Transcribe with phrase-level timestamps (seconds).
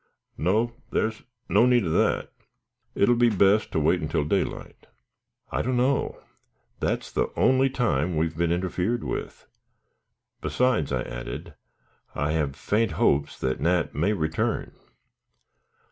[0.39, 2.31] "No; there is no need of that.
[2.95, 4.87] It will be best to wait until daylight."
[5.51, 6.23] "I don't know;
[6.79, 9.45] that's the only time we've been interfered with."
[10.41, 11.53] "Besides," I added.
[12.15, 14.71] "I have faint hopes that Nat may return."